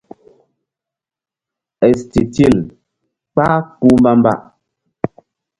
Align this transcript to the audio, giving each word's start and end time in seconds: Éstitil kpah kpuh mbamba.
Éstitil 1.87 2.55
kpah 3.33 3.55
kpuh 3.75 3.95
mbamba. 3.99 4.33